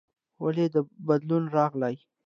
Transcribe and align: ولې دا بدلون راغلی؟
ولې 0.43 0.65
دا 0.73 0.81
بدلون 1.07 1.43
راغلی؟ 1.55 1.95